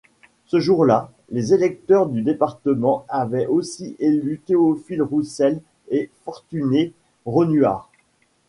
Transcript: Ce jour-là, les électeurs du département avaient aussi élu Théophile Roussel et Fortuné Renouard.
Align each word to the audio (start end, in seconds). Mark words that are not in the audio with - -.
Ce 0.47 0.59
jour-là, 0.59 1.11
les 1.29 1.53
électeurs 1.53 2.07
du 2.07 2.23
département 2.23 3.05
avaient 3.07 3.45
aussi 3.45 3.95
élu 3.99 4.41
Théophile 4.43 5.03
Roussel 5.03 5.61
et 5.89 6.09
Fortuné 6.25 6.93
Renouard. 7.27 7.91